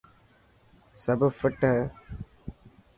[1.03, 1.81] سب فٽ هي.